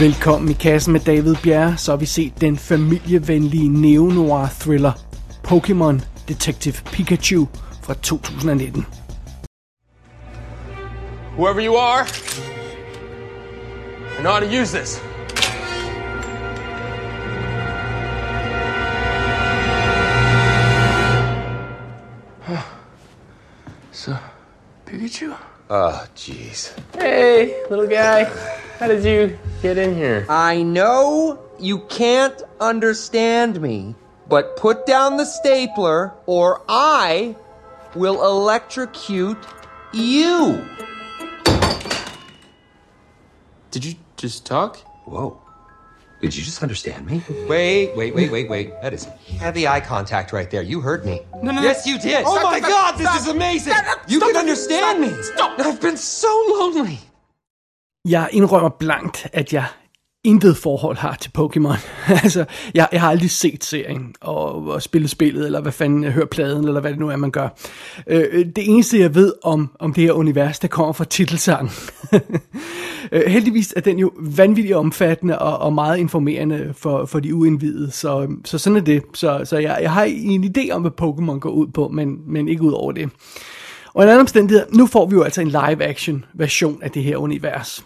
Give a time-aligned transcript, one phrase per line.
[0.00, 4.92] Velkommen i kassen med David Bjerre, så har vi set den familievenlige neo-noir thriller
[5.44, 7.46] Pokémon Detective Pikachu
[7.82, 8.86] fra 2019.
[11.36, 12.06] Whoever you are,
[14.18, 15.02] I know how to use this.
[23.92, 24.12] so,
[24.86, 25.49] Pikachu?
[25.72, 26.76] Oh, jeez.
[26.96, 28.24] Hey, little guy.
[28.80, 30.26] How did you get in here?
[30.28, 33.94] I know you can't understand me,
[34.28, 37.36] but put down the stapler or I
[37.94, 39.38] will electrocute
[39.92, 40.66] you.
[43.70, 44.78] Did you just talk?
[45.04, 45.40] Whoa.
[46.20, 47.22] Did you just understand me?
[47.48, 48.68] Wait, wait, wait, wait, wait.
[48.82, 49.04] That is
[49.38, 50.62] heavy eye contact right there.
[50.62, 51.20] You heard me.
[51.42, 52.24] No, no, Yes, you did.
[52.26, 53.14] Oh Stop, my stop, god, stop.
[53.14, 53.74] this is amazing!
[54.08, 55.10] You can understand me.
[55.22, 55.58] Stop!
[55.58, 56.98] I've been so lonely.
[58.04, 59.66] Jeg indrømmer blankt, at jeg
[60.24, 61.78] intet forhold har til Pokémon.
[62.24, 66.12] altså, jeg, jeg har aldrig set serien og, og spillet spillet, eller hvad fanden, jeg
[66.12, 67.48] hører pladen, eller hvad det nu er, man gør.
[68.06, 71.70] Øh, øh det eneste, jeg ved om, om det her univers, der kommer fra titelsangen.
[73.12, 77.90] øh, heldigvis er den jo vanvittigt omfattende og, og meget informerende for, for de uindvidede,
[77.90, 79.02] så, så sådan er det.
[79.14, 82.48] Så, så jeg, jeg har en idé om, hvad Pokémon går ud på, men, men
[82.48, 83.10] ikke ud over det.
[83.94, 87.16] Og en anden omstændighed, nu får vi jo altså en live-action version af det her
[87.16, 87.84] univers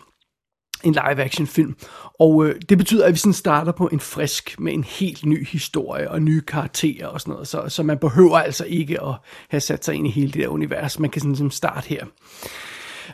[0.84, 1.76] en live-action film.
[2.20, 5.46] Og øh, det betyder, at vi sådan starter på en frisk med en helt ny
[5.46, 7.48] historie og nye karakterer og sådan noget.
[7.48, 9.14] Så, så man behøver altså ikke at
[9.48, 10.98] have sat sig ind i hele det der univers.
[10.98, 12.04] Man kan sådan sådan starte her.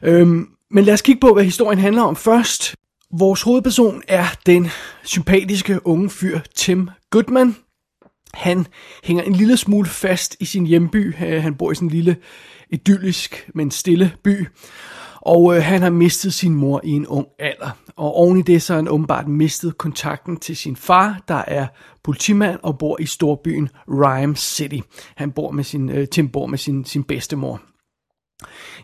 [0.03, 2.75] Øhm, men lad os kigge på, hvad historien handler om først.
[3.19, 4.71] Vores hovedperson er den
[5.05, 7.57] sympatiske unge fyr Tim Goodman.
[8.35, 8.67] Han
[9.05, 11.15] hænger en lille smule fast i sin hjemby.
[11.25, 12.17] Øh, han bor i sådan en lille
[12.71, 14.47] idyllisk, men stille by.
[15.23, 17.71] Og øh, han har mistet sin mor i en ung alder.
[17.97, 21.67] Og oven i det så har han åbenbart mistet kontakten til sin far, der er
[22.05, 24.79] politimand og bor i storbyen Rhyme City.
[25.17, 27.61] Han bor med sin, øh, Tim bor med sin, sin bedstemor.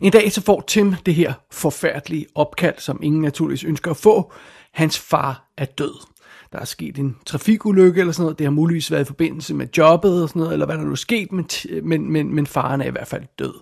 [0.01, 4.33] En dag så får Tim det her forfærdelige opkald, som ingen naturligvis ønsker at få.
[4.73, 6.16] Hans far er død.
[6.57, 8.39] Der er sket en trafikulykke eller sådan noget.
[8.39, 10.91] Det har muligvis været i forbindelse med jobbet og sådan noget, eller hvad der nu
[10.91, 11.47] er sket, men,
[11.83, 13.55] men, men, men faren er i hvert fald død.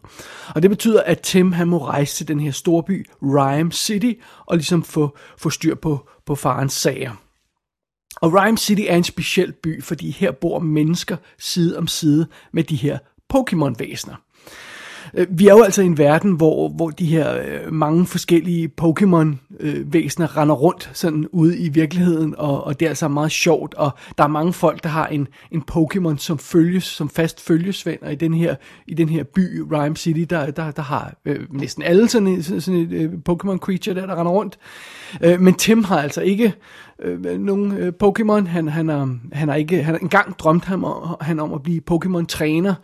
[0.55, 4.13] Og det betyder, at Tim han må rejse til den her storby, Rhyme City,
[4.47, 7.13] og ligesom få, få styr på, på farens sager.
[8.17, 12.65] Og Rhyme City er en speciel by, fordi her bor mennesker side om side med
[12.65, 12.99] de her
[13.35, 14.15] Pokémon-væsener.
[15.17, 18.71] Øh, vi er jo altså i en verden, hvor, hvor de her øh, mange forskellige
[18.83, 23.75] Pokémon-væsener øh, render rundt sådan ude i virkeligheden, og, og det er altså meget sjovt,
[23.75, 28.03] og der er mange folk, der har en, en Pokémon, som følges, som fast følgesvend,
[28.03, 28.55] og i den her,
[28.87, 32.45] i den her by, Rhyme City, der, der, der har øh, næsten alle sådan, et-
[32.63, 34.59] sådan et øh, Pokémon-creature der, der render rundt.
[35.23, 36.55] Øh, men Tim har altså ikke
[37.03, 38.47] øh, nogen øh, Pokémon.
[38.49, 41.63] Han, han, har, han har ikke, han har engang drømt ham om, han om at
[41.63, 42.75] blive Pokémon-træner,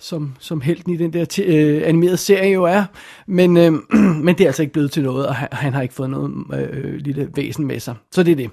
[0.00, 2.84] som, som helten i den der t- øh, animerede serie jo er.
[3.26, 3.72] Men, øh,
[4.24, 6.32] men det er altså ikke blevet til noget, og han, han har ikke fået noget
[6.54, 7.94] øh, lille væsen med sig.
[8.12, 8.50] Så det er det.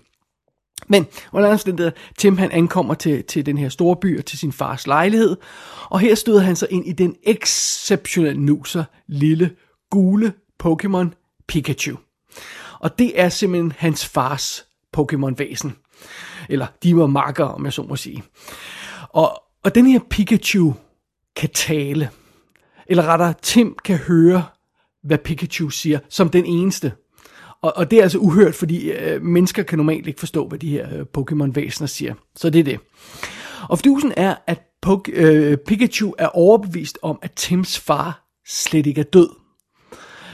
[0.88, 4.52] Men under omstændigheder, Tim han ankommer til, til den her store by og til sin
[4.52, 5.38] fars lejlighed,
[5.90, 9.52] og her støder han sig ind i den exceptionelle nuser lille
[9.90, 10.34] gule
[10.64, 11.08] Pokémon
[11.48, 11.98] Pikachu.
[12.80, 14.66] Og det er simpelthen hans fars
[14.98, 15.72] Pokémon-væsen.
[16.50, 18.24] Eller de var marker, om jeg så må sige.
[19.10, 20.74] Og, og den her Pikachu
[21.38, 22.10] kan tale.
[22.88, 24.44] Eller rettere, Tim kan høre,
[25.04, 26.92] hvad Pikachu siger, som den eneste.
[27.62, 30.70] Og, og det er altså uhørt, fordi øh, mennesker kan normalt ikke forstå, hvad de
[30.70, 32.14] her øh, Pokémon-væsener siger.
[32.36, 32.80] Så det er det.
[33.70, 39.02] Og fidusen er, at Pok- øh, Pikachu er overbevist om, at Tims far slet ikke
[39.02, 39.30] er død.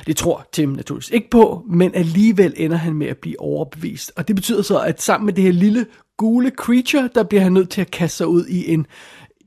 [0.08, 4.12] Det tror Tim naturligvis ikke på, men alligevel ender han med at blive overbevist.
[4.16, 5.86] Og det betyder så, at sammen med det her lille
[6.18, 8.86] gule creature, der bliver han nødt til at kaste sig ud i en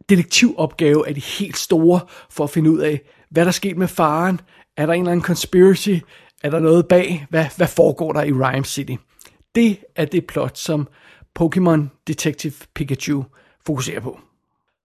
[0.08, 2.00] detektivopgave af de helt store,
[2.31, 3.00] for at finde ud af,
[3.31, 4.41] hvad der er sket med faren.
[4.76, 5.94] Er der en eller anden conspiracy?
[6.43, 7.26] Er der noget bag?
[7.31, 8.94] Hvad, hvad foregår der i Rhyme City?
[9.55, 10.88] Det er det plot, som
[11.38, 13.25] Pokémon Detective Pikachu
[13.67, 14.20] fokuserer på.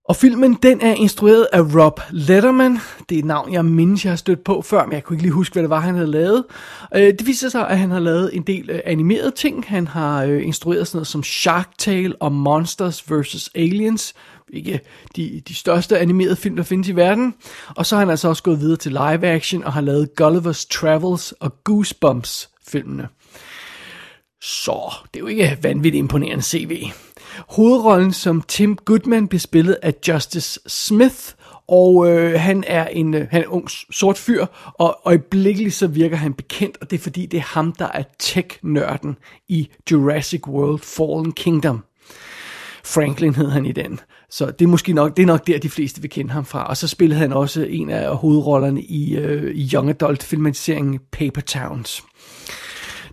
[0.06, 2.78] Og filmen, den er instrueret af Rob Letterman.
[3.10, 5.24] Det er et navn, jeg mindes, jeg har stødt på før, men jeg kunne ikke
[5.24, 6.44] lige huske, hvad det var, han havde lavet.
[6.96, 9.66] Øh, det viser sig, at han har lavet en del øh, animerede ting.
[9.68, 13.50] Han har øh, instrueret sådan noget som Shark Tale og Monsters vs.
[13.56, 14.14] Aliens.
[14.54, 14.80] Ikke
[15.16, 17.34] de, de største animerede film, der findes i verden.
[17.76, 20.68] Og så har han altså også gået videre til live action og har lavet Gulliver's
[20.72, 23.08] Travels og Goosebumps filmene.
[24.42, 26.84] Så det er jo ikke vanvittigt imponerende CV.
[27.50, 31.34] Hovedrollen som Tim Goodman bliver spillet af Justice Smith,
[31.68, 35.88] Og øh, han er en øh, han er en ung sort fyr, og øjeblikkeligt så
[35.88, 39.18] virker han bekendt, og det er fordi, det er ham, der er tech-nørden
[39.48, 41.84] i Jurassic World Fallen Kingdom.
[42.86, 44.00] Franklin hed han i den.
[44.30, 46.68] Så det er måske nok, det er nok der, de fleste vil kende ham fra.
[46.68, 51.42] Og så spillede han også en af hovedrollerne i, øh, i Young Adult filmatiseringen Paper
[51.42, 52.04] Towns.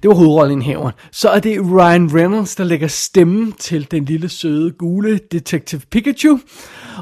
[0.02, 0.92] Det var hovedrollen i Haven.
[1.12, 6.38] Så er det Ryan Reynolds, der lægger stemme til den lille søde gule Detective Pikachu.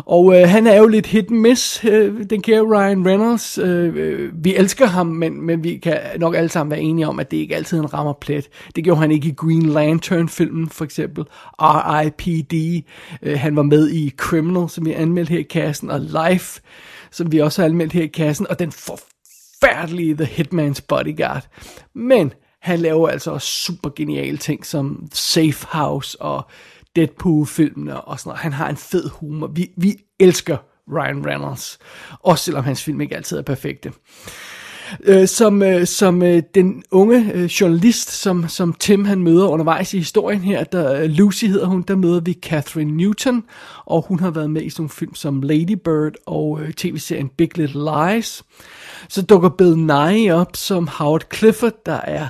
[0.07, 3.59] Og øh, han er jo lidt hit and miss, øh, den kære Ryan Reynolds.
[3.59, 7.21] Øh, øh, vi elsker ham, men, men vi kan nok alle sammen være enige om,
[7.21, 8.49] at det ikke altid han rammer plet.
[8.77, 11.25] Det gjorde han ikke i Green Lantern-filmen, for eksempel.
[11.59, 12.85] R.I.P.D.
[13.23, 16.61] Øh, han var med i Criminal, som vi anmeldte her i kassen, og Life,
[17.11, 21.47] som vi også har anmeldt her i kassen, og den forfærdelige The Hitman's Bodyguard.
[21.95, 22.33] Men
[22.67, 26.47] han laver altså også super geniale ting som Safe House og
[26.97, 28.41] Deadpool-filmene og sådan noget.
[28.41, 29.47] Han har en fed humor.
[29.47, 30.57] Vi, vi elsker
[30.93, 31.79] Ryan Reynolds,
[32.21, 33.93] også selvom hans film ikke altid er perfekte.
[35.05, 39.95] Øh, som øh, som øh, den unge øh, journalist, som, som Tim han møder undervejs
[39.95, 43.45] i historien her, der øh, Lucy hedder hun, der møder vi Catherine Newton,
[43.85, 47.29] og hun har været med i sådan nogle film som Lady Bird og øh, tv-serien
[47.29, 48.45] Big Little Lies.
[49.09, 52.29] Så dukker Bill Nye op som Howard Clifford, der er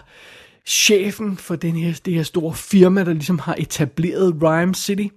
[0.67, 5.03] chefen for den her, det her store firma, der ligesom har etableret Rhyme City.
[5.03, 5.11] Øh,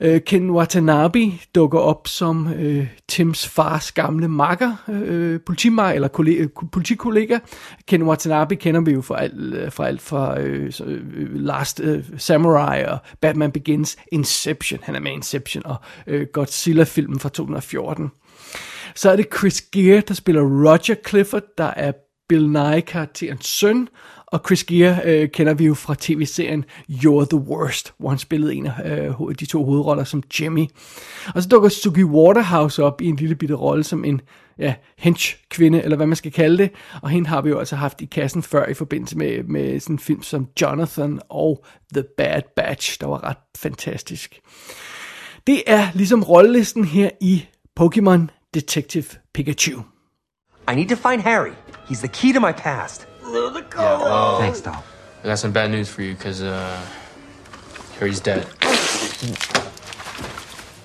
[0.00, 6.46] Øh, Ken Watanabe dukker op som øh, Tims fars gamle makker, øh, politimar, eller kollega,
[6.72, 7.38] politikollega.
[7.86, 12.04] Ken Watanabe kender vi jo fra alt øh, fra, alt fra øh, øh, Last øh,
[12.16, 15.76] Samurai og Batman Begins, Inception, han er med i Inception, og
[16.06, 18.10] øh, Godzilla-filmen fra 2014.
[18.94, 21.92] Så er det Chris Gere, der spiller Roger Clifford, der er
[22.28, 23.88] Bill Nye-karakterens søn,
[24.32, 28.54] og Chris Gere øh, kender vi jo fra tv-serien You're the Worst, hvor han spillede
[28.54, 30.66] en af øh, de to hovedroller som Jimmy.
[31.34, 34.20] Og så dukker Suki Waterhouse op i en lille bitte rolle som en
[34.58, 36.70] ja, hench-kvinde, eller hvad man skal kalde det.
[37.02, 39.94] Og hende har vi jo altså haft i kassen før i forbindelse med, med sådan
[39.94, 41.64] en film som Jonathan og
[41.94, 44.40] The Bad Batch, der var ret fantastisk.
[45.46, 47.46] Det er ligesom rollelisten her i
[47.80, 48.20] Pokémon
[48.54, 49.04] Detective
[49.34, 49.82] Pikachu.
[50.72, 51.52] I need to find Harry.
[51.90, 53.08] He's the key to my past.
[53.32, 54.82] Yeah, well, Thanks, Doll.
[55.22, 56.80] I got some bad news for you because uh,
[57.98, 58.44] Harry's dead.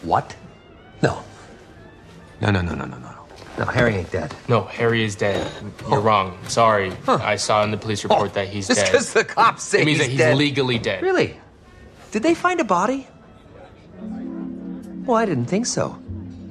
[0.02, 0.36] What?
[1.02, 1.24] No.
[2.42, 3.10] No, no, no, no, no, no.
[3.58, 4.34] No, Harry ain't dead.
[4.48, 5.50] No, Harry is dead.
[5.88, 6.38] You're wrong.
[6.48, 6.92] Sorry.
[7.08, 8.92] I saw in the police report that he's Just dead.
[8.92, 10.38] because the cops say it means he's that he's dead.
[10.38, 11.04] legally dead.
[11.04, 11.40] Really?
[12.12, 13.08] Did they find a body?
[15.06, 16.00] Well, I didn't think so.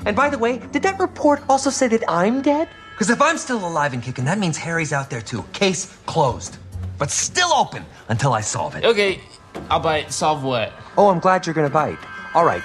[0.06, 2.68] And by the way, did that report also say that I'm dead?
[3.02, 5.42] Because if I'm still alive and kicking, that means Harry's out there too.
[5.52, 6.58] Case closed.
[6.98, 8.84] But still open until I solve it.
[8.84, 9.20] Okay,
[9.68, 10.12] I'll bite.
[10.12, 10.72] Solve what?
[10.96, 11.98] Oh, I'm glad you're gonna bite.
[12.32, 12.62] All right,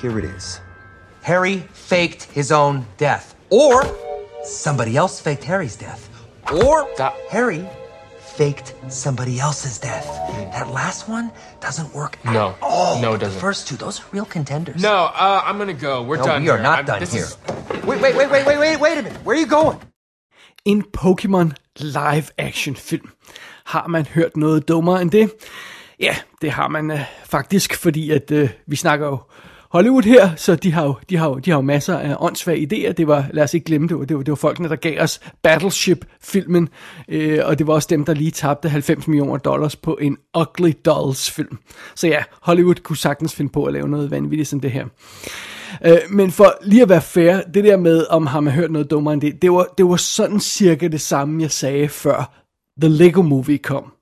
[0.00, 0.60] here it is.
[1.20, 3.36] Harry faked his own death.
[3.50, 3.84] Or
[4.44, 6.08] somebody else faked Harry's death.
[6.50, 7.68] Or That- Harry
[8.36, 10.06] faked somebody else's death.
[10.52, 11.30] That last one
[11.60, 12.54] doesn't work at No.
[12.62, 13.00] all.
[13.00, 13.34] No, it doesn't.
[13.34, 14.82] The first two, those are real contenders.
[14.82, 16.02] No, uh, I'm gonna go.
[16.08, 16.42] We're No, done.
[16.42, 16.62] we are here.
[16.70, 17.24] not I'm- done this here.
[17.24, 17.38] is-
[17.88, 19.20] Wait, wait, wait, wait, wait, wait, wait a minute.
[19.24, 19.78] Where are you going?
[20.64, 23.08] En Pokémon live-action film.
[23.66, 25.32] Har man hørt noget dummere end det?
[26.00, 29.18] Ja, det har man øh, faktisk, fordi at øh, vi snakker jo
[29.76, 32.68] Hollywood her, så de har jo, de har jo, de har jo masser af åndssvage
[32.72, 32.92] idéer.
[32.92, 35.02] Det var, lad os ikke glemme det, var, det var, det var folkene, der gav
[35.02, 36.68] os Battleship-filmen,
[37.08, 40.72] øh, og det var også dem, der lige tabte 90 millioner dollars på en Ugly
[40.84, 41.58] Dolls-film.
[41.94, 44.86] Så ja, Hollywood kunne sagtens finde på at lave noget vanvittigt som det her.
[45.86, 48.90] Øh, men for lige at være fair, det der med, om har man hørt noget
[48.90, 52.42] dummere end det, det var, det var sådan cirka det samme, jeg sagde før
[52.80, 53.92] The Lego Movie kom.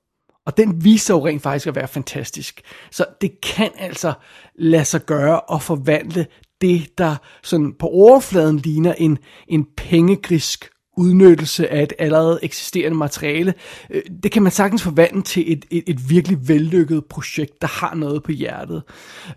[0.45, 2.61] Og den viser jo rent faktisk at være fantastisk.
[2.91, 4.13] Så det kan altså
[4.55, 6.27] lade sig gøre at forvandle
[6.61, 13.53] det, der sådan på overfladen ligner en, en pengegrisk udnyttelse af et allerede eksisterende materiale.
[13.89, 17.95] Øh, Det kan man sagtens forvandle til et, et, et virkelig vellykket projekt, der har
[17.95, 18.83] noget på hjertet.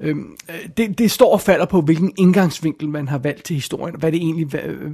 [0.01, 3.95] Øhm, øh, Det, det står og falder på, hvilken indgangsvinkel man har valgt til historien,
[3.95, 4.93] og hvad det egentlig øh,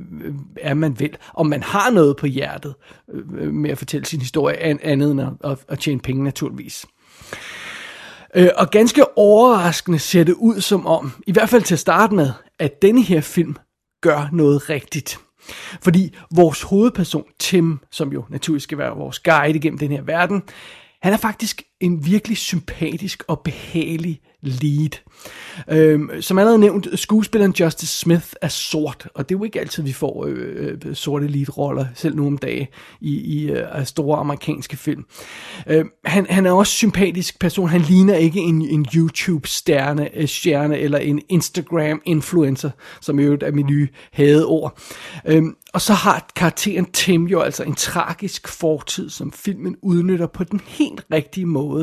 [0.57, 1.17] er, man vil.
[1.35, 2.75] Om man har noget på hjertet
[3.15, 6.87] øh, med at fortælle sin historie, andet end at, at, at tjene penge naturligvis.
[8.37, 12.15] Øh, og ganske overraskende ser det ud som om, i hvert fald til at starte
[12.15, 13.57] med, at denne her film
[14.03, 15.19] gør noget rigtigt.
[15.83, 20.43] Fordi vores hovedperson, Tim, som jo naturligvis skal være vores guide igennem den her verden,
[21.03, 24.91] han er faktisk en virkelig sympatisk og behagelig lead.
[25.71, 29.83] Øhm, som allerede nævnt, skuespilleren Justice Smith er sort, og det er jo ikke altid,
[29.83, 32.67] vi får øh, øh, sorte lead-roller, selv nu om dagen,
[33.01, 35.05] i, i øh, store amerikanske film.
[35.67, 40.79] Øhm, han, han er også sympatisk person, han ligner ikke en, en YouTube-stjerne øh, stjerne,
[40.79, 44.79] eller en Instagram-influencer, som jo er min nye hadeord.
[45.27, 50.45] Øhm, og så har karakteren Tim jo altså en tragisk fortid, som filmen udnytter på
[50.45, 51.74] den helt rigtige måde.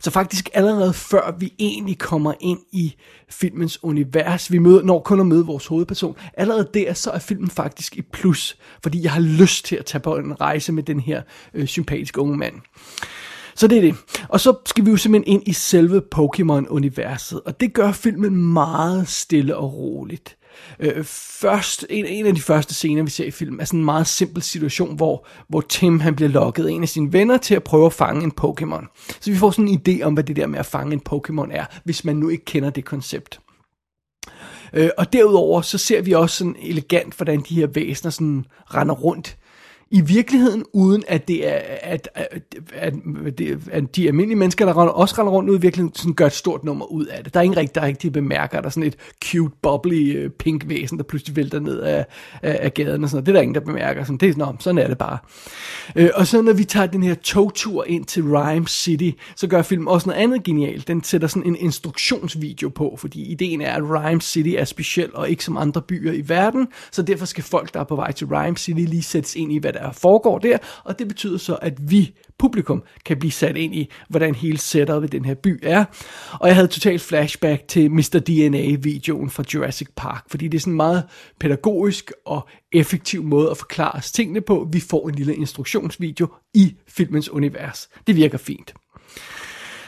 [0.00, 2.94] Så faktisk allerede før vi egentlig kommer ind i
[3.28, 7.50] filmens univers, vi møder, når kun at møde vores hovedperson, allerede der så er filmen
[7.50, 11.00] faktisk i plus, fordi jeg har lyst til at tage på en rejse med den
[11.00, 11.22] her
[11.54, 12.54] øh, sympatiske unge mand.
[13.54, 13.94] Så det er det.
[14.28, 19.08] Og så skal vi jo simpelthen ind i selve Pokémon-universet, og det gør filmen meget
[19.08, 20.36] stille og roligt.
[20.80, 23.84] Øh, først, en, en af de første scener, vi ser i filmen, er sådan en
[23.84, 27.54] meget simpel situation, hvor, hvor Tim han bliver lokket af en af sine venner til
[27.54, 29.16] at prøve at fange en Pokémon.
[29.20, 31.48] Så vi får sådan en idé om, hvad det der med at fange en Pokémon
[31.50, 33.40] er, hvis man nu ikke kender det koncept.
[34.72, 38.94] Øh, og derudover så ser vi også sådan elegant, hvordan de her væsener sådan render
[38.94, 39.36] rundt
[39.92, 42.94] i virkeligheden, uden at det er, at, at, at,
[43.72, 46.32] at, de almindelige mennesker, der render, også render rundt ud i virkeligheden, sådan gør et
[46.32, 47.34] stort nummer ud af det.
[47.34, 50.30] Der er ingen rigtig, der rigtig bemærker, at der er sådan et cute, bubbly, øh,
[50.30, 52.06] pink væsen, der pludselig vælter ned af,
[52.42, 53.26] af, af gaden og sådan noget.
[53.26, 54.04] Det er der ingen, der bemærker.
[54.04, 55.18] Sådan, det er sådan, sådan er det bare.
[55.96, 59.62] Uh, og så når vi tager den her togtur ind til Rhyme City, så gør
[59.62, 60.88] filmen også noget andet genialt.
[60.88, 65.30] Den sætter sådan en instruktionsvideo på, fordi ideen er, at Rhyme City er speciel og
[65.30, 68.26] ikke som andre byer i verden, så derfor skal folk, der er på vej til
[68.26, 71.90] Rhyme City, lige sættes ind i, hvad der foregår der, og det betyder så, at
[71.90, 75.84] vi, publikum, kan blive sat ind i, hvordan hele setupet ved den her by er.
[76.40, 78.22] Og jeg havde totalt flashback til Mr.
[78.26, 81.04] DNA-videoen fra Jurassic Park, fordi det er sådan en meget
[81.40, 84.68] pædagogisk og effektiv måde at forklare os tingene på.
[84.72, 87.88] Vi får en lille instruktionsvideo i filmens univers.
[88.06, 88.74] Det virker fint.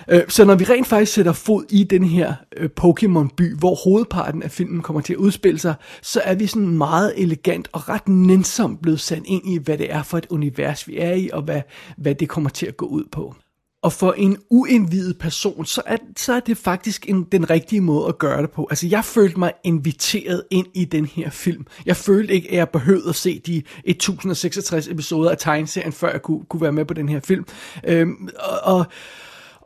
[0.09, 4.43] Øh, så når vi rent faktisk sætter fod i den her øh, Pokémon-by, hvor hovedparten
[4.43, 8.09] af filmen kommer til at udspille sig, så er vi sådan meget elegant og ret
[8.09, 11.43] nænsomt blevet sat ind i, hvad det er for et univers, vi er i, og
[11.43, 11.61] hvad,
[11.97, 13.35] hvad det kommer til at gå ud på.
[13.83, 18.09] Og for en uindvidet person, så er, så er det faktisk en, den rigtige måde
[18.09, 18.67] at gøre det på.
[18.71, 21.67] Altså, jeg følte mig inviteret ind i den her film.
[21.87, 26.23] Jeg følte ikke, at jeg behøvede at se de 1066 episoder af tegneserien, før jeg
[26.23, 27.45] kunne, kunne være med på den her film.
[27.85, 28.87] Øhm, og, og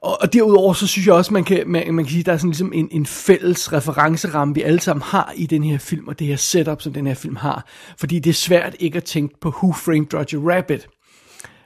[0.07, 2.33] og, og derudover så synes jeg også, man kan, man, man kan sige, at der
[2.33, 6.09] er sådan ligesom en, en fælles referenceramme, vi alle sammen har i den her film,
[6.09, 7.67] og det her setup, som den her film har.
[7.99, 10.89] Fordi det er svært ikke at tænke på Who Framed Roger Rabbit.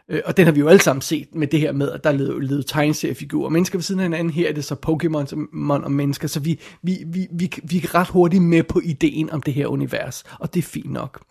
[0.09, 2.11] Øh, og den har vi jo alle sammen set med det her med, at der
[2.11, 3.51] er levet, tegneseriefigurer tegneseriefigurer.
[3.51, 6.61] Mennesker ved siden af hinanden, her er det så Pokémon som og mennesker, så vi,
[6.83, 10.55] vi, vi, vi, vi er ret hurtigt med på ideen om det her univers, og
[10.55, 11.23] det er fint nok.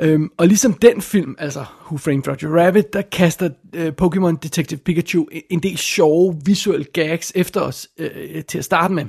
[0.00, 4.80] Øhm, og ligesom den film, altså Who Framed Roger Rabbit, der kaster øh, Pokémon Detective
[4.80, 9.04] Pikachu en del sjove visuelle gags efter os øh, til at starte med.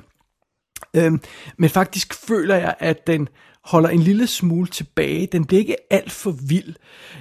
[0.95, 1.21] Øhm,
[1.57, 3.27] men faktisk føler jeg, at den
[3.63, 5.27] holder en lille smule tilbage.
[5.31, 6.75] Den bliver ikke alt for vild.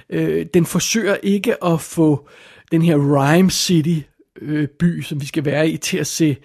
[0.09, 2.27] Øh, den forsøger ikke at få
[2.71, 3.99] den her Rhyme City
[4.41, 6.37] øh, by, som vi skal være i, til at se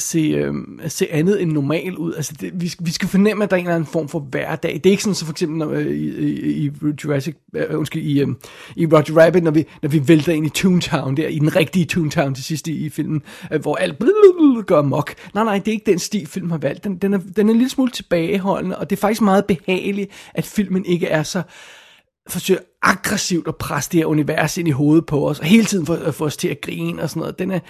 [0.00, 0.54] se, øh,
[0.88, 2.14] se andet end normal ud.
[2.14, 4.74] Altså, det, vi, vi skal fornemme, at der er en eller anden form for hverdag.
[4.74, 6.70] Det er ikke sådan, så for eksempel når, øh, i, i, i
[7.04, 8.28] Jurassic, øh, undskyld, i, øh,
[8.76, 11.84] i Roger Rabbit, når vi, når vi vælter ind i Toontown, der i den rigtige
[11.84, 13.22] Toontown til sidst i, i filmen,
[13.52, 13.98] øh, hvor alt
[14.66, 15.14] gør mok.
[15.34, 16.84] Nej, nej, det er ikke den stil, filmen har valgt.
[16.84, 20.10] Den, den, er, den er en lille smule tilbageholdende, og det er faktisk meget behageligt,
[20.34, 21.42] at filmen ikke er så
[22.28, 25.86] forsøger aggressivt at presse det her univers ind i hovedet på os, og hele tiden
[25.86, 27.38] få, få os til at grine og sådan noget.
[27.38, 27.60] Den er,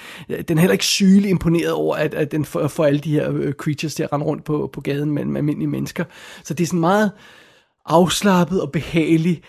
[0.43, 3.33] den er heller ikke sygelig imponeret over, at, at den får, får alle de her
[3.33, 6.05] øh, creatures til at rende rundt på, på gaden mellem almindelige mennesker.
[6.45, 7.11] Så det er sådan meget
[7.87, 9.43] afslappet og behagelig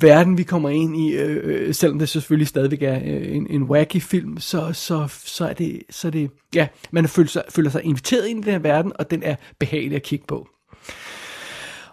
[0.00, 3.62] verden, vi kommer ind i, øh, øh selvom det selvfølgelig stadigvæk er øh, en, en
[3.62, 7.70] wacky film, så, så, så, er det, så er det, ja, man føler sig, føler
[7.70, 10.48] sig inviteret ind i den her verden, og den er behagelig at kigge på.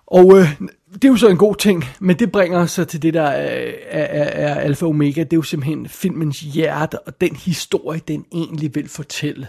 [0.08, 0.48] Og øh,
[0.94, 3.22] det er jo så en god ting, men det bringer os så til det, der
[3.22, 5.24] er, er, er alfa og omega.
[5.24, 9.48] Det er jo simpelthen filmens hjerte og den historie, den egentlig vil fortælle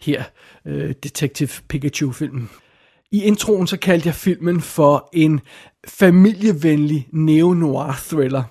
[0.00, 0.22] her,
[0.66, 2.50] øh, Detective Pikachu-filmen.
[3.12, 5.40] I introen så kaldte jeg filmen for en
[5.88, 8.42] familievenlig neo-noir thriller.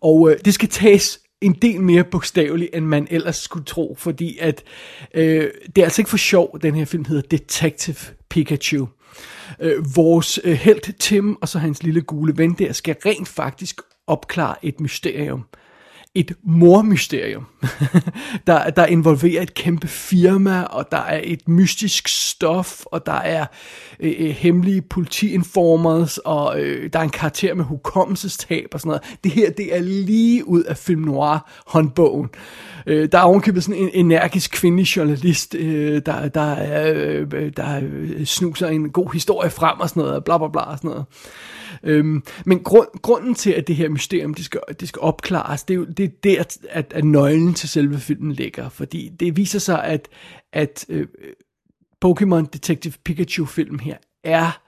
[0.00, 4.38] Og øh, det skal tages en del mere bogstaveligt, end man ellers skulle tro, fordi
[4.40, 4.62] at
[5.14, 7.96] øh, det er altså ikke for sjov, den her film hedder Detective
[8.30, 8.86] Pikachu.
[9.60, 13.80] Øh, vores øh, held Tim og så hans lille gule ven der skal rent faktisk
[14.06, 15.44] opklare et mysterium
[16.14, 17.46] et mormysterium,
[18.46, 23.46] der, der involverer et kæmpe firma, og der er et mystisk stof, og der er
[24.00, 29.18] øh, øh, hemmelige politiinformers, og øh, der er en karakter med hukommelsestab og sådan noget.
[29.24, 32.28] Det her, det er lige ud af film noir håndbogen.
[32.86, 36.56] Øh, der er ovenkøbet sådan en energisk kvindelig journalist, øh, der, der,
[36.94, 40.78] øh, der øh, snuser en god historie frem og sådan noget, bla bla bla og
[40.78, 41.04] sådan noget.
[41.82, 45.74] Øhm, men grund, grunden til, at det her mysterium, det skal, det skal opklares, det
[45.74, 48.68] er jo det er der, at, at nøglen til selve filmen ligger.
[48.68, 50.08] Fordi det viser sig, at,
[50.52, 51.06] at øh,
[52.04, 54.60] Pokémon Detective Pikachu-film her er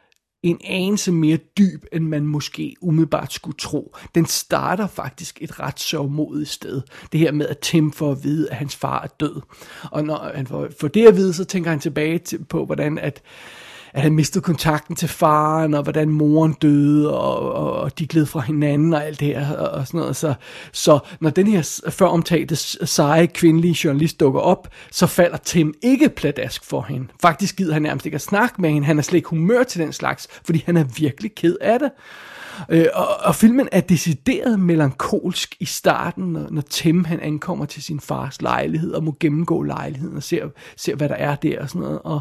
[0.42, 3.96] en anelse mere dyb, end man måske umiddelbart skulle tro.
[4.14, 6.82] Den starter faktisk et ret sørgmodigt sted.
[7.12, 9.40] Det her med, at Tim får at vide, at hans far er død.
[9.90, 13.22] Og når han får, det at vide, så tænker han tilbage til, på, hvordan at
[13.94, 18.26] at han mistede kontakten til faren, og hvordan moren døde, og, og, og de gled
[18.26, 20.16] fra hinanden, og alt det her, og, og sådan noget.
[20.16, 20.34] Så,
[20.72, 22.56] så når den her før omtalte
[22.86, 27.06] seje kvindelige journalist dukker op, så falder Tim ikke pladask for hende.
[27.22, 28.86] Faktisk gider han nærmest ikke at snakke med hende.
[28.86, 31.90] Han er slet ikke humør til den slags, fordi han er virkelig ked af det.
[32.70, 37.82] Øh, og, og filmen er decideret melankolsk i starten, når, når Tim han ankommer til
[37.82, 41.68] sin fars lejlighed og må gennemgå lejligheden og ser, ser hvad der er der og
[41.68, 42.00] sådan noget.
[42.04, 42.20] Og,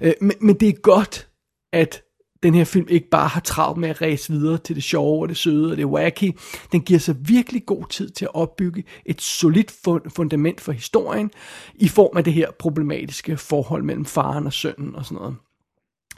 [0.00, 1.28] øh, men, men det er godt,
[1.72, 2.02] at
[2.42, 5.28] den her film ikke bare har travlt med at ræse videre til det sjove og
[5.28, 6.36] det søde og det wacky.
[6.72, 9.74] Den giver sig virkelig god tid til at opbygge et solidt
[10.08, 11.30] fundament for historien
[11.74, 15.36] i form af det her problematiske forhold mellem faren og sønnen og sådan noget.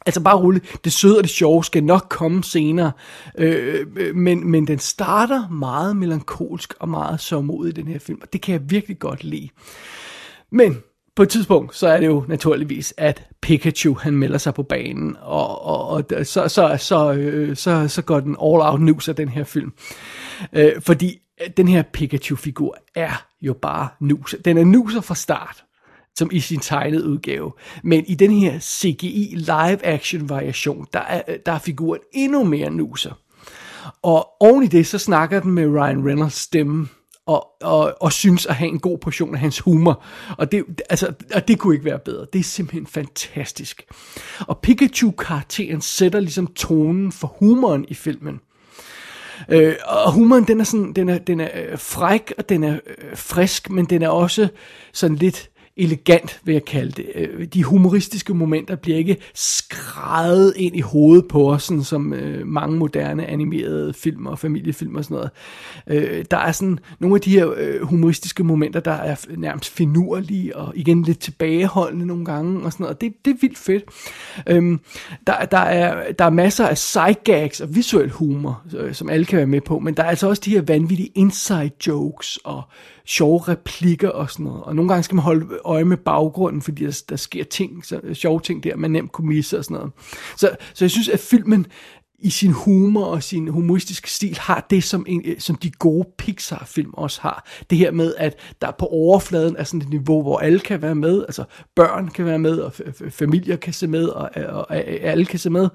[0.07, 2.93] Altså bare roligt, det søde og det sjove skal nok komme senere,
[3.39, 8.19] øh, øh men, men den starter meget melankolsk og meget sørmodig i den her film,
[8.23, 9.49] og det kan jeg virkelig godt lide.
[10.51, 10.77] Men
[11.17, 15.17] på et tidspunkt, så er det jo naturligvis, at Pikachu, han melder sig på banen,
[15.21, 19.17] og, og, og så, så, så, øh, så, så går den all out news af
[19.17, 19.73] den her film.
[20.53, 21.19] Øh, fordi
[21.57, 24.35] den her Pikachu-figur er jo bare nus.
[24.45, 25.65] Den er nuser fra start
[26.19, 27.53] som i sin tegnede udgave.
[27.83, 32.45] Men i den her CGI live action variation, der er, øh, der er figuren endnu
[32.45, 33.13] mere nuser.
[34.03, 36.89] Og oven i det, så snakker den med Ryan Reynolds stemme,
[37.27, 40.05] og, og, og synes at have en god portion af hans humor.
[40.39, 42.27] Og det, altså, og det kunne ikke være bedre.
[42.33, 43.85] Det er simpelthen fantastisk.
[44.41, 48.41] Og Pikachu-karakteren sætter ligesom tonen for humoren i filmen.
[49.49, 52.75] Øh, og humoren, den er sådan, den er, den er øh, fræk, og den er
[52.75, 54.49] øh, frisk, men den er også
[54.93, 57.07] sådan lidt elegant, vil jeg kalde det.
[57.15, 62.47] Øh, de humoristiske momenter bliver ikke skrevet ind i hovedet på os, sådan som øh,
[62.47, 65.31] mange moderne animerede film og familiefilm og sådan noget.
[65.87, 70.57] Øh, der er sådan nogle af de her øh, humoristiske momenter, der er nærmest finurlige
[70.57, 73.01] og igen lidt tilbageholdende nogle gange og sådan noget.
[73.01, 73.85] Det, det er vildt fedt.
[74.47, 74.79] Øh,
[75.27, 79.37] der, der, er, der er masser af sidegags og visuel humor, øh, som alle kan
[79.37, 82.63] være med på, men der er altså også de her vanvittige inside jokes og
[83.07, 84.63] sjove replikker og sådan noget.
[84.63, 88.01] Og nogle gange skal man holde øje med baggrunden, fordi der, der sker ting, så,
[88.13, 89.93] sjove ting der, man nemt kunne misse og sådan noget.
[90.37, 91.67] Så, så jeg synes, at filmen
[92.23, 96.09] i sin humor og sin humoristiske stil har det, som, en, øh, som de gode
[96.19, 97.49] Pixar-film også har.
[97.71, 100.95] Det her med, at der på overfladen er sådan et niveau, hvor alle kan være
[100.95, 101.45] med, altså
[101.77, 102.73] børn kan være med, og
[103.11, 105.69] familier kan se med, og, øh, og, og alle kan se med.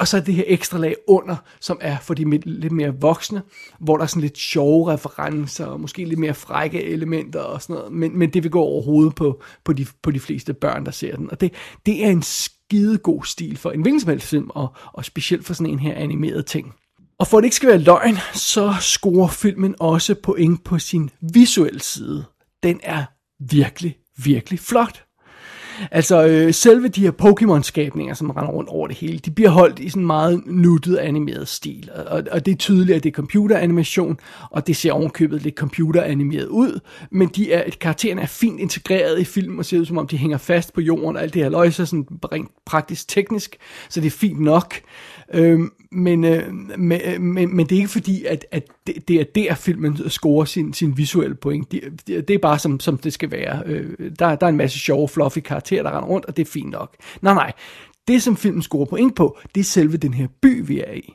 [0.00, 3.42] Og så er det her ekstra lag under, som er for de lidt mere voksne,
[3.80, 7.76] hvor der er sådan lidt sjove referencer, og måske lidt mere frække elementer og sådan
[7.76, 10.90] noget, men, men det vil gå overhovedet på, på, de, på de fleste børn, der
[10.90, 11.30] ser den.
[11.30, 11.52] Og det,
[11.86, 12.22] det er en
[12.68, 16.46] skide god stil for en hvilken film, og, og specielt for sådan en her animeret
[16.46, 16.74] ting.
[17.18, 21.10] Og for at det ikke skal være løgn, så scorer filmen også point på sin
[21.34, 22.24] visuelle side.
[22.62, 23.04] Den er
[23.50, 25.05] virkelig, virkelig flot.
[25.90, 29.78] Altså, øh, selve de her Pokémon-skabninger, som render rundt over det hele, de bliver holdt
[29.78, 31.90] i sådan en meget nuttet animeret stil.
[32.06, 34.18] Og, og det er tydeligt, at det er computeranimation,
[34.50, 39.24] og det ser ovenkøbet lidt computeranimeret ud, men de er, karaktererne er fint integreret i
[39.24, 41.50] filmen, og ser ud som om de hænger fast på jorden, og alt det her
[41.50, 43.56] løjser sådan rent praktisk teknisk,
[43.88, 44.74] så det er fint nok.
[45.34, 49.20] Øhm, men, øh, men, øh, men, men det er ikke fordi, at, at det, det
[49.20, 51.72] er der, filmen scorer sin, sin visuelle point.
[51.72, 53.62] Det, det, det er bare som, som det skal være.
[53.66, 56.50] Øh, der, der er en masse sjove, fluffy karakterer, der render rundt, og det er
[56.50, 56.96] fint nok.
[57.22, 57.52] Nej, nej.
[58.08, 61.14] Det, som filmen scorer point på, det er selve den her by, vi er i.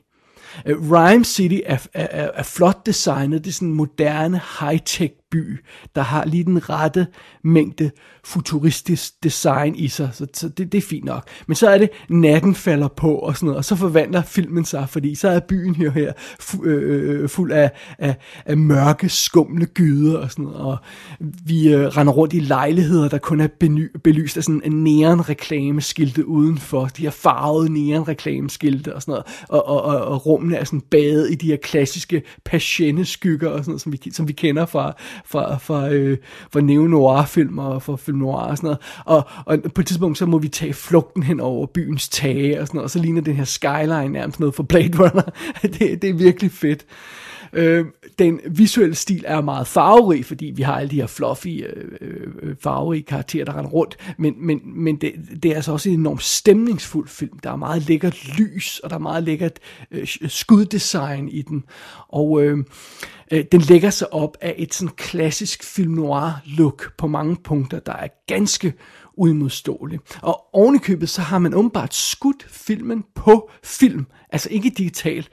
[0.65, 3.43] Øh, Rhyme City er, er, er, er flot designet.
[3.43, 5.59] Det er sådan en moderne, high-tech by,
[5.95, 7.07] der har lige den rette
[7.43, 7.91] mængde
[8.23, 11.27] futuristisk design i sig, så, så det, det er fint nok.
[11.47, 14.89] Men så er det, natten falder på og sådan noget, og så forvandler filmen sig,
[14.89, 18.15] fordi så er byen her, her fu, øh, øh, fuld af, af,
[18.45, 20.77] af mørke, skumle gyder og sådan noget, og
[21.19, 26.25] vi øh, render rundt i lejligheder, der kun er beny, belyst af sådan en neon-reklameskilte
[26.25, 30.81] udenfor, de her farvede neon-reklameskilte og sådan noget, og, og, og, og rummene er sådan
[30.81, 34.93] badet i de her klassiske patienteskygger og sådan noget, som vi, som vi kender fra,
[35.25, 36.17] fra, fra, øh,
[36.53, 38.79] fra neo-noir-film og fra film noir og sådan noget.
[39.05, 42.67] Og, og på et tidspunkt, så må vi tage flugten hen over byens tage og
[42.67, 45.31] sådan noget, og så ligner den her skyline nærmest noget for Blade Runner.
[45.79, 46.85] det, det er virkelig fedt.
[47.53, 47.85] Øh,
[48.19, 52.27] den visuelle stil er meget farverig, fordi vi har alle de her fluffy, øh, øh,
[52.41, 55.99] øh, farverige karakterer, der render rundt, men, men, men det, det er altså også en
[55.99, 57.39] enormt stemningsfuld film.
[57.39, 59.59] Der er meget lækkert lys, og der er meget lækkert
[59.91, 61.63] øh, skuddesign i den,
[62.07, 62.57] og øh,
[63.31, 67.79] øh, den lægger sig op af et sådan klassisk film noir look på mange punkter,
[67.79, 68.73] der er ganske
[69.17, 69.99] uimodståelig.
[70.21, 75.29] Og ovenikøbet, så har man åbenbart skudt filmen på film, altså ikke digitalt,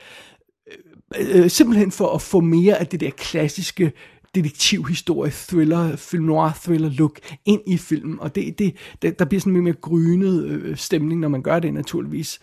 [1.16, 3.92] Øh, øh, simpelthen for at få mere af det der klassiske
[4.34, 9.40] detektivhistorie, thriller, film noir thriller look ind i filmen, og det, det, det der bliver
[9.40, 12.40] sådan en mere grynet øh, stemning, når man gør det naturligvis.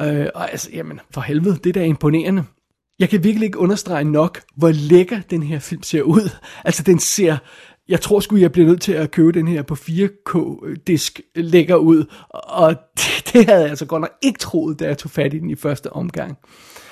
[0.00, 2.44] Øh, og altså, jamen, for helvede, det der er imponerende.
[2.98, 6.30] Jeg kan virkelig ikke understrege nok, hvor lækker den her film ser ud.
[6.64, 7.36] Altså, den ser,
[7.88, 11.76] jeg tror sgu, jeg bliver nødt til at købe den her på 4K-disk øh, lækker
[11.76, 15.34] ud, og det, det havde jeg altså godt nok ikke troet, da jeg tog fat
[15.34, 16.30] i den i første omgang.
[16.30, 16.85] Øh,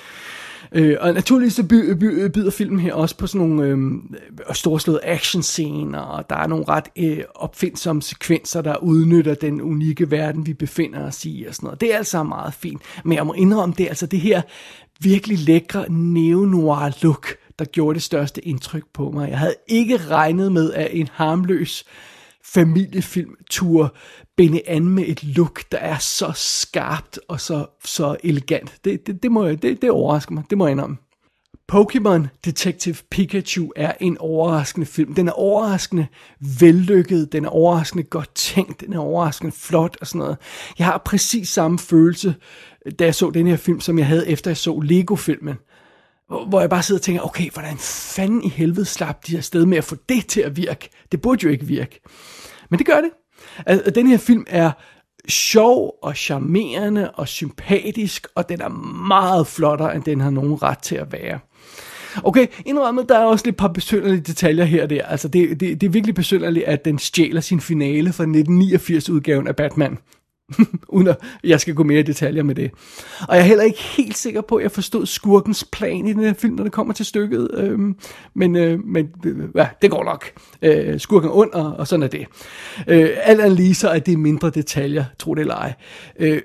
[0.77, 5.03] Øh, og naturligvis så by, by, byder filmen her også på sådan nogle øh, storslåede
[5.03, 10.53] actionscener, og der er nogle ret øh, opfindsomme sekvenser, der udnytter den unikke verden, vi
[10.53, 11.81] befinder os i, og sådan noget.
[11.81, 14.41] Det er altså meget fint, men jeg må indrømme, det er altså det her
[14.99, 17.27] virkelig lækre neo-noir look,
[17.59, 19.29] der gjorde det største indtryk på mig.
[19.29, 21.85] Jeg havde ikke regnet med, at en harmløs
[22.43, 23.95] familiefilmtur
[24.37, 28.77] binde an med et look, der er så skarpt og så, så elegant.
[28.85, 30.97] Det, det, det, må, det, det overrasker mig, det må jeg indrømme.
[31.71, 35.15] Pokémon Detective Pikachu er en overraskende film.
[35.15, 36.07] Den er overraskende
[36.59, 40.37] vellykket, den er overraskende godt tænkt, den er overraskende flot og sådan noget.
[40.79, 42.35] Jeg har præcis samme følelse,
[42.99, 45.55] da jeg så den her film, som jeg havde efter jeg så Lego-filmen.
[46.27, 47.77] Hvor jeg bare sidder og tænker, okay, hvordan
[48.15, 50.89] fanden i helvede slap de her sted med at få det til at virke?
[51.11, 52.01] Det burde jo ikke virke.
[52.69, 53.09] Men det gør det.
[53.65, 54.71] Altså, den her film er
[55.27, 58.69] sjov og charmerende og sympatisk, og den er
[59.07, 61.39] meget flottere, end den har nogen ret til at være.
[62.23, 65.05] Okay, indrømmet, der er også lidt par besynderlige detaljer her og der.
[65.05, 69.55] Altså, det, det, det er virkelig besynderligt, at den stjæler sin finale fra 1989-udgaven af
[69.55, 69.97] Batman.
[70.87, 72.71] uden at jeg skal gå mere i detaljer med det.
[73.27, 76.23] Og jeg er heller ikke helt sikker på, at jeg forstod skurkens plan i den
[76.23, 77.49] her film, når det kommer til stykket.
[77.53, 77.95] Øhm,
[78.33, 80.31] men øh, men øh, ja, det går nok.
[80.61, 82.25] Øh, skurken er ond, og, og sådan er det.
[82.87, 85.73] Øh, alt andet lige så er det mindre detaljer, tro det eller ej.
[86.19, 86.41] Øh,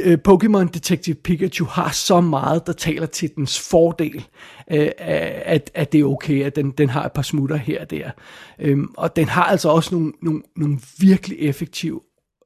[0.00, 4.26] øh Pokémon Detective Pikachu har så meget, der taler til dens fordel,
[4.72, 7.90] øh, at, at det er okay, at den, den har et par smutter her og
[7.90, 8.10] der.
[8.58, 12.00] Øhm, og den har altså også nogle, nogle, nogle virkelig effektive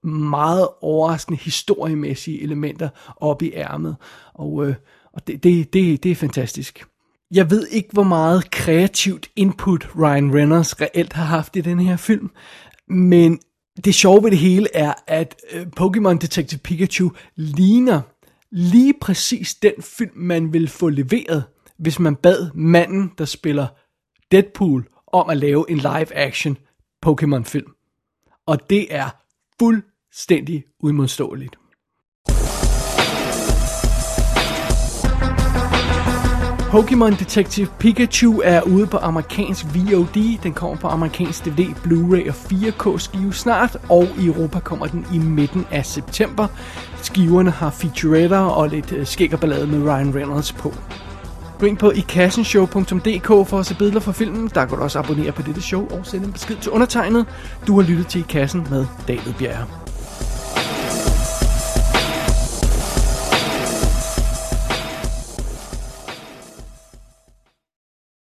[0.04, 3.96] meget overraskende historiemæssige elementer op i ærmet.
[4.34, 4.74] Og, øh,
[5.12, 6.84] og det, det, det, det er fantastisk.
[7.30, 11.96] Jeg ved ikke, hvor meget kreativt input Ryan Reynolds reelt har haft i den her
[11.96, 12.30] film,
[12.88, 13.40] men
[13.84, 18.00] det sjove ved det hele er, at øh, Pokémon Detective Pikachu ligner
[18.50, 21.44] lige præcis den film, man vil få leveret,
[21.78, 23.66] hvis man bad manden, der spiller
[24.32, 26.56] Deadpool, om at lave en live-action
[27.06, 27.74] Pokémon-film.
[28.46, 29.10] Og det er
[29.58, 31.56] fuld fuldstændig uimodståeligt.
[36.70, 40.38] Pokémon Detective Pikachu er ude på amerikansk VOD.
[40.42, 45.06] Den kommer på amerikansk DVD, Blu-ray og 4K skive snart, og i Europa kommer den
[45.14, 46.46] i midten af september.
[47.02, 50.74] Skiverne har featuretter og lidt øh, skæg og ballade med Ryan Reynolds på.
[51.58, 54.50] Gå ind på ikassenshow.dk for at se billeder fra filmen.
[54.54, 57.26] Der kan du også abonnere på dette show og sende en besked til undertegnet.
[57.66, 59.89] Du har lyttet til I Kassen med David Bjerre.